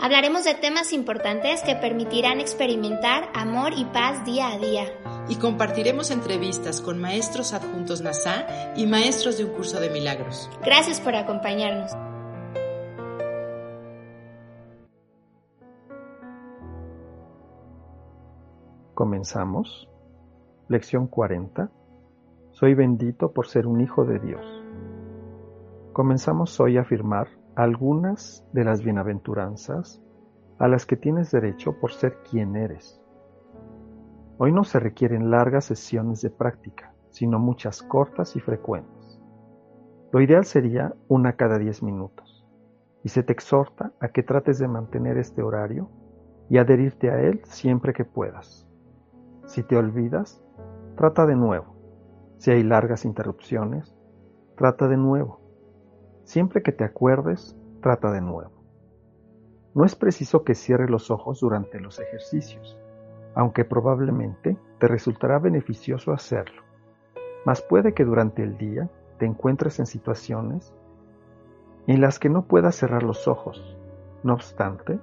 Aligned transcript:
Hablaremos 0.00 0.44
de 0.44 0.54
temas 0.54 0.92
importantes 0.92 1.62
que 1.62 1.76
permitirán 1.76 2.40
experimentar 2.40 3.30
amor 3.32 3.72
y 3.76 3.84
paz 3.84 4.24
día 4.24 4.48
a 4.48 4.58
día. 4.58 4.84
Y 5.28 5.36
compartiremos 5.36 6.10
entrevistas 6.10 6.80
con 6.80 7.00
maestros 7.00 7.52
adjuntos 7.52 8.02
NASA 8.02 8.74
y 8.76 8.86
maestros 8.86 9.38
de 9.38 9.44
un 9.44 9.52
curso 9.52 9.80
de 9.80 9.90
milagros. 9.90 10.50
Gracias 10.64 11.00
por 11.00 11.14
acompañarnos. 11.14 11.92
Comenzamos. 18.94 19.88
Lección 20.68 21.06
40. 21.06 21.70
Soy 22.52 22.74
bendito 22.74 23.32
por 23.32 23.46
ser 23.46 23.66
un 23.66 23.80
hijo 23.80 24.04
de 24.04 24.18
Dios. 24.18 24.44
Comenzamos 25.92 26.58
hoy 26.60 26.78
a 26.78 26.82
afirmar 26.82 27.28
algunas 27.56 28.44
de 28.52 28.64
las 28.64 28.82
bienaventuranzas 28.82 30.02
a 30.58 30.66
las 30.66 30.86
que 30.86 30.96
tienes 30.96 31.30
derecho 31.30 31.78
por 31.78 31.92
ser 31.92 32.18
quien 32.28 32.56
eres. 32.56 33.00
Hoy 34.38 34.50
no 34.50 34.64
se 34.64 34.80
requieren 34.80 35.30
largas 35.30 35.66
sesiones 35.66 36.20
de 36.20 36.30
práctica, 36.30 36.92
sino 37.10 37.38
muchas 37.38 37.82
cortas 37.82 38.34
y 38.34 38.40
frecuentes. 38.40 39.20
Lo 40.12 40.20
ideal 40.20 40.44
sería 40.44 40.94
una 41.06 41.34
cada 41.34 41.58
diez 41.58 41.82
minutos, 41.82 42.44
y 43.04 43.10
se 43.10 43.22
te 43.22 43.32
exhorta 43.32 43.92
a 44.00 44.08
que 44.08 44.24
trates 44.24 44.58
de 44.58 44.66
mantener 44.66 45.18
este 45.18 45.42
horario 45.42 45.90
y 46.48 46.58
adherirte 46.58 47.10
a 47.10 47.20
él 47.20 47.40
siempre 47.44 47.92
que 47.92 48.04
puedas. 48.04 48.66
Si 49.46 49.62
te 49.62 49.76
olvidas, 49.76 50.42
trata 50.96 51.26
de 51.26 51.36
nuevo. 51.36 51.76
Si 52.38 52.50
hay 52.50 52.64
largas 52.64 53.04
interrupciones, 53.04 53.96
trata 54.56 54.88
de 54.88 54.96
nuevo. 54.96 55.43
Siempre 56.24 56.62
que 56.62 56.72
te 56.72 56.84
acuerdes, 56.84 57.56
trata 57.80 58.10
de 58.10 58.20
nuevo. 58.20 58.52
No 59.74 59.84
es 59.84 59.94
preciso 59.94 60.42
que 60.42 60.54
cierres 60.54 60.88
los 60.88 61.10
ojos 61.10 61.40
durante 61.40 61.80
los 61.80 62.00
ejercicios, 62.00 62.78
aunque 63.34 63.64
probablemente 63.64 64.56
te 64.78 64.88
resultará 64.88 65.38
beneficioso 65.38 66.12
hacerlo. 66.12 66.62
Mas 67.44 67.60
puede 67.60 67.92
que 67.92 68.04
durante 68.04 68.42
el 68.42 68.56
día 68.56 68.88
te 69.18 69.26
encuentres 69.26 69.78
en 69.80 69.86
situaciones 69.86 70.72
en 71.86 72.00
las 72.00 72.18
que 72.18 72.30
no 72.30 72.46
puedas 72.46 72.74
cerrar 72.74 73.02
los 73.02 73.28
ojos. 73.28 73.76
No 74.22 74.32
obstante, 74.32 74.98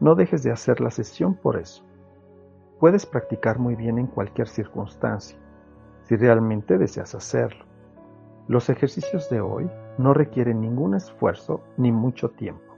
no 0.00 0.14
dejes 0.14 0.42
de 0.42 0.52
hacer 0.52 0.80
la 0.80 0.90
sesión 0.90 1.34
por 1.34 1.56
eso. 1.56 1.82
Puedes 2.78 3.06
practicar 3.06 3.58
muy 3.58 3.74
bien 3.74 3.98
en 3.98 4.06
cualquier 4.06 4.48
circunstancia, 4.48 5.38
si 6.02 6.16
realmente 6.16 6.76
deseas 6.76 7.14
hacerlo. 7.14 7.64
Los 8.46 8.68
ejercicios 8.68 9.30
de 9.30 9.40
hoy 9.40 9.70
no 9.98 10.14
requieren 10.14 10.60
ningún 10.60 10.94
esfuerzo 10.94 11.60
ni 11.76 11.92
mucho 11.92 12.30
tiempo. 12.30 12.74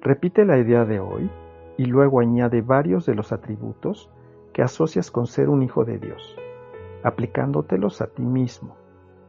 Repite 0.00 0.44
la 0.44 0.58
idea 0.58 0.84
de 0.84 1.00
hoy 1.00 1.30
y 1.78 1.86
luego 1.86 2.20
añade 2.20 2.60
varios 2.60 3.06
de 3.06 3.14
los 3.14 3.32
atributos 3.32 4.10
que 4.52 4.62
asocias 4.62 5.10
con 5.10 5.26
ser 5.26 5.48
un 5.48 5.62
hijo 5.62 5.84
de 5.84 5.98
Dios, 5.98 6.36
aplicándotelos 7.02 8.02
a 8.02 8.06
ti 8.06 8.22
mismo. 8.22 8.76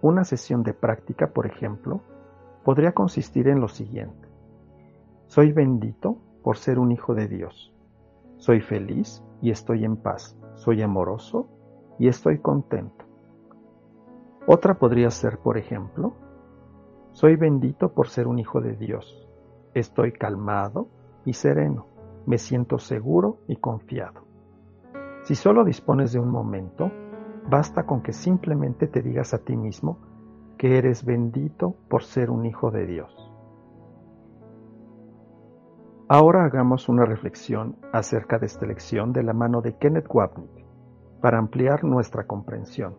Una 0.02 0.24
sesión 0.26 0.62
de 0.64 0.74
práctica, 0.74 1.28
por 1.28 1.48
ejemplo, 1.48 2.02
podría 2.64 2.92
consistir 2.92 3.48
en 3.48 3.62
lo 3.62 3.70
siguiente. 3.70 4.28
Soy 5.28 5.52
bendito 5.54 6.18
por 6.44 6.58
ser 6.58 6.78
un 6.78 6.92
hijo 6.92 7.16
de 7.16 7.28
Dios. 7.28 7.74
Soy 8.38 8.60
feliz 8.62 9.24
y 9.42 9.50
estoy 9.50 9.86
en 9.86 9.96
paz. 9.96 10.38
Soy 10.56 10.82
amoroso 10.82 11.48
y 11.98 12.08
estoy 12.08 12.40
contento. 12.40 13.06
Otra 14.46 14.76
podría 14.76 15.10
ser, 15.10 15.40
por 15.40 15.58
ejemplo, 15.58 16.14
soy 17.16 17.38
bendito 17.38 17.94
por 17.94 18.10
ser 18.10 18.28
un 18.28 18.40
hijo 18.40 18.60
de 18.60 18.76
Dios. 18.76 19.26
Estoy 19.74 20.12
calmado 20.12 20.90
y 21.24 21.32
sereno. 21.32 21.88
Me 22.26 22.38
siento 22.38 22.78
seguro 22.78 23.38
y 23.48 23.56
confiado. 23.56 24.26
Si 25.24 25.34
solo 25.34 25.64
dispones 25.64 26.12
de 26.12 26.20
un 26.20 26.30
momento, 26.30 26.92
basta 27.50 27.86
con 27.86 28.02
que 28.02 28.12
simplemente 28.12 28.88
te 28.88 29.02
digas 29.02 29.34
a 29.34 29.38
ti 29.38 29.56
mismo 29.56 29.98
que 30.58 30.78
eres 30.78 31.06
bendito 31.06 31.78
por 31.90 32.04
ser 32.04 32.30
un 32.30 32.46
hijo 32.46 32.70
de 32.70 32.86
Dios. 32.86 33.16
Ahora 36.10 36.44
hagamos 36.44 36.90
una 36.90 37.06
reflexión 37.06 37.78
acerca 37.94 38.40
de 38.40 38.48
esta 38.48 38.66
lección 38.66 39.14
de 39.14 39.24
la 39.24 39.34
mano 39.34 39.62
de 39.62 39.78
Kenneth 39.78 40.08
Wapnick 40.14 40.66
para 41.22 41.40
ampliar 41.40 41.86
nuestra 41.86 42.28
comprensión. 42.28 42.98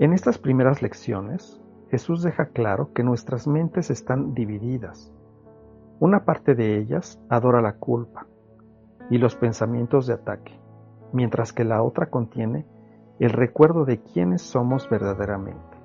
En 0.00 0.12
estas 0.12 0.38
primeras 0.38 0.82
lecciones, 0.82 1.63
Jesús 1.94 2.24
deja 2.24 2.46
claro 2.46 2.92
que 2.92 3.04
nuestras 3.04 3.46
mentes 3.46 3.88
están 3.88 4.34
divididas. 4.34 5.12
Una 6.00 6.24
parte 6.24 6.56
de 6.56 6.76
ellas 6.76 7.20
adora 7.28 7.62
la 7.62 7.74
culpa 7.74 8.26
y 9.10 9.18
los 9.18 9.36
pensamientos 9.36 10.08
de 10.08 10.14
ataque, 10.14 10.58
mientras 11.12 11.52
que 11.52 11.62
la 11.62 11.84
otra 11.84 12.10
contiene 12.10 12.66
el 13.20 13.30
recuerdo 13.30 13.84
de 13.84 14.02
quiénes 14.02 14.42
somos 14.42 14.90
verdaderamente. 14.90 15.78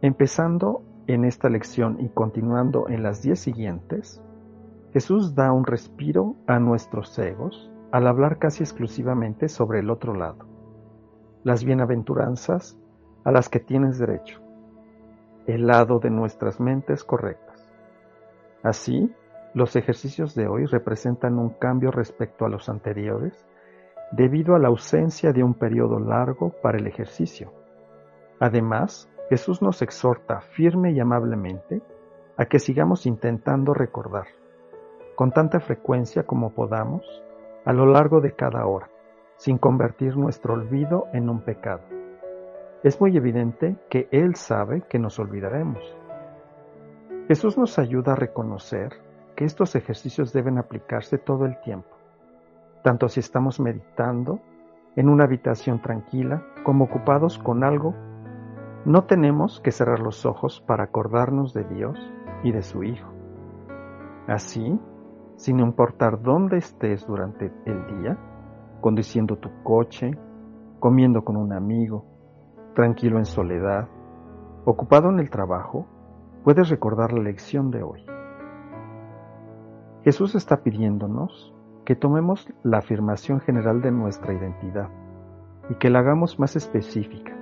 Empezando 0.00 0.80
en 1.06 1.26
esta 1.26 1.50
lección 1.50 1.98
y 2.00 2.08
continuando 2.08 2.88
en 2.88 3.02
las 3.02 3.20
diez 3.20 3.40
siguientes, 3.40 4.22
Jesús 4.94 5.34
da 5.34 5.52
un 5.52 5.66
respiro 5.66 6.36
a 6.46 6.58
nuestros 6.58 7.18
egos 7.18 7.70
al 7.92 8.06
hablar 8.06 8.38
casi 8.38 8.62
exclusivamente 8.62 9.50
sobre 9.50 9.80
el 9.80 9.90
otro 9.90 10.14
lado, 10.14 10.46
las 11.42 11.62
bienaventuranzas 11.62 12.78
a 13.24 13.32
las 13.32 13.48
que 13.48 13.60
tienes 13.60 13.98
derecho, 13.98 14.40
el 15.46 15.66
lado 15.66 15.98
de 15.98 16.10
nuestras 16.10 16.60
mentes 16.60 17.04
correctas. 17.04 17.66
Así, 18.62 19.12
los 19.54 19.76
ejercicios 19.76 20.34
de 20.34 20.46
hoy 20.46 20.66
representan 20.66 21.38
un 21.38 21.50
cambio 21.50 21.90
respecto 21.90 22.44
a 22.44 22.48
los 22.48 22.68
anteriores 22.68 23.46
debido 24.12 24.54
a 24.54 24.58
la 24.58 24.68
ausencia 24.68 25.32
de 25.32 25.42
un 25.42 25.54
periodo 25.54 25.98
largo 25.98 26.50
para 26.62 26.78
el 26.78 26.86
ejercicio. 26.86 27.52
Además, 28.40 29.08
Jesús 29.30 29.62
nos 29.62 29.80
exhorta 29.80 30.40
firme 30.40 30.92
y 30.92 31.00
amablemente 31.00 31.82
a 32.36 32.46
que 32.46 32.58
sigamos 32.58 33.06
intentando 33.06 33.72
recordar, 33.74 34.26
con 35.14 35.30
tanta 35.30 35.60
frecuencia 35.60 36.24
como 36.24 36.50
podamos, 36.50 37.04
a 37.64 37.72
lo 37.72 37.86
largo 37.86 38.20
de 38.20 38.32
cada 38.32 38.66
hora, 38.66 38.90
sin 39.36 39.56
convertir 39.56 40.16
nuestro 40.16 40.54
olvido 40.54 41.06
en 41.12 41.30
un 41.30 41.40
pecado. 41.40 41.93
Es 42.84 43.00
muy 43.00 43.16
evidente 43.16 43.78
que 43.88 44.08
Él 44.12 44.34
sabe 44.34 44.82
que 44.82 44.98
nos 44.98 45.18
olvidaremos. 45.18 45.82
Jesús 47.28 47.56
nos 47.56 47.78
ayuda 47.78 48.12
a 48.12 48.16
reconocer 48.16 48.92
que 49.34 49.46
estos 49.46 49.74
ejercicios 49.74 50.34
deben 50.34 50.58
aplicarse 50.58 51.16
todo 51.16 51.46
el 51.46 51.58
tiempo, 51.62 51.88
tanto 52.82 53.08
si 53.08 53.20
estamos 53.20 53.58
meditando 53.58 54.38
en 54.96 55.08
una 55.08 55.24
habitación 55.24 55.80
tranquila 55.80 56.44
como 56.62 56.84
ocupados 56.84 57.38
con 57.38 57.64
algo, 57.64 57.94
no 58.84 59.04
tenemos 59.04 59.60
que 59.60 59.72
cerrar 59.72 60.00
los 60.00 60.26
ojos 60.26 60.60
para 60.60 60.84
acordarnos 60.84 61.54
de 61.54 61.64
Dios 61.64 61.98
y 62.42 62.52
de 62.52 62.60
su 62.60 62.82
Hijo. 62.82 63.10
Así, 64.28 64.78
sin 65.36 65.58
importar 65.60 66.20
dónde 66.20 66.58
estés 66.58 67.06
durante 67.06 67.50
el 67.64 68.02
día, 68.02 68.18
conduciendo 68.82 69.38
tu 69.38 69.48
coche, 69.62 70.10
comiendo 70.80 71.24
con 71.24 71.38
un 71.38 71.54
amigo, 71.54 72.13
tranquilo 72.74 73.18
en 73.18 73.24
soledad, 73.24 73.88
ocupado 74.64 75.10
en 75.10 75.18
el 75.18 75.30
trabajo, 75.30 75.86
puedes 76.42 76.68
recordar 76.68 77.12
la 77.12 77.22
lección 77.22 77.70
de 77.70 77.82
hoy. 77.82 78.04
Jesús 80.02 80.34
está 80.34 80.62
pidiéndonos 80.62 81.54
que 81.84 81.96
tomemos 81.96 82.46
la 82.62 82.78
afirmación 82.78 83.40
general 83.40 83.80
de 83.80 83.90
nuestra 83.90 84.34
identidad 84.34 84.90
y 85.70 85.76
que 85.76 85.88
la 85.90 86.00
hagamos 86.00 86.38
más 86.38 86.56
específica, 86.56 87.32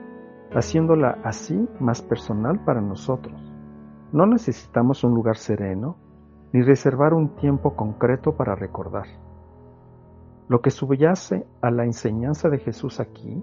haciéndola 0.54 1.18
así 1.24 1.68
más 1.80 2.02
personal 2.02 2.64
para 2.64 2.80
nosotros. 2.80 3.40
No 4.12 4.26
necesitamos 4.26 5.02
un 5.02 5.14
lugar 5.14 5.36
sereno 5.36 5.96
ni 6.52 6.62
reservar 6.62 7.14
un 7.14 7.34
tiempo 7.36 7.74
concreto 7.74 8.36
para 8.36 8.54
recordar. 8.54 9.06
Lo 10.48 10.60
que 10.60 10.70
subyace 10.70 11.46
a 11.62 11.70
la 11.70 11.84
enseñanza 11.84 12.48
de 12.48 12.58
Jesús 12.58 13.00
aquí 13.00 13.42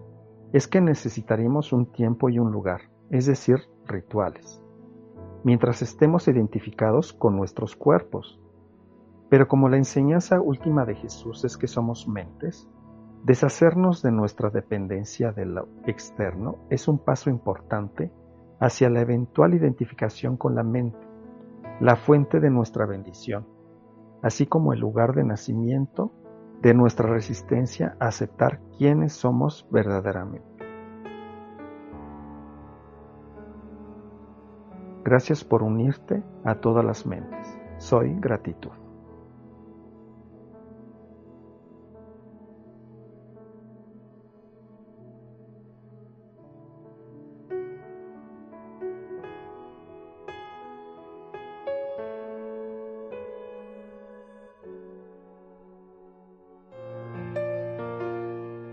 es 0.54 0.68
que 0.68 0.82
necesitaremos 0.82 1.74
un 1.74 1.92
tiempo 1.92 2.30
y 2.30 2.40
un 2.40 2.52
lugar, 2.52 2.82
es 3.10 3.26
decir, 3.26 3.60
rituales, 3.86 4.62
mientras 5.44 5.82
estemos 5.82 6.28
identificados 6.28 7.14
con 7.14 7.36
nuestros 7.36 7.76
cuerpos. 7.76 8.40
Pero 9.30 9.48
como 9.48 9.70
la 9.70 9.78
enseñanza 9.78 10.42
última 10.42 10.86
de 10.86 10.96
Jesús 10.96 11.46
es 11.46 11.58
que 11.58 11.68
somos 11.68 12.08
mentes, 12.08 12.68
Deshacernos 13.24 14.02
de 14.02 14.12
nuestra 14.12 14.50
dependencia 14.50 15.34
de 15.34 15.46
lo 15.46 15.68
externo 15.86 16.56
es 16.70 16.88
un 16.88 17.00
paso 17.00 17.30
importante 17.30 18.12
hacia 18.62 18.90
la 18.90 19.02
eventual 19.02 19.54
identificación 19.54 20.38
con 20.38 20.56
la 20.56 20.64
mente, 20.64 21.06
la 21.82 21.98
fuente 21.98 22.40
de 22.40 22.50
nuestra 22.50 22.86
bendición, 22.86 23.46
así 24.22 24.46
como 24.46 24.72
el 24.72 24.80
lugar 24.80 25.16
de 25.16 25.26
nacimiento 25.26 26.14
de 26.62 26.74
nuestra 26.74 27.10
resistencia 27.10 27.96
a 28.00 28.08
aceptar 28.08 28.60
quiénes 28.78 29.14
somos 29.14 29.66
verdaderamente. 29.72 30.48
Gracias 35.04 35.44
por 35.44 35.64
unirte 35.64 36.22
a 36.44 36.56
todas 36.56 36.84
las 36.86 37.06
mentes. 37.06 37.58
Soy 37.78 38.14
gratitud. 38.20 38.72